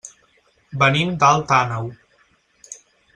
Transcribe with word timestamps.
Venim 0.83 1.11
d'Alt 1.23 1.53
Àneu. 1.59 1.91